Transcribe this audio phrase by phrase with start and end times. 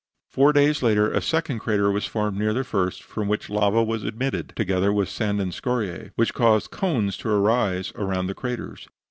[0.31, 4.03] Four days later a second crater was formed near the first, from which lava was
[4.03, 8.87] emitted, together with sand and scoriae, which caused cones to arise around the craters.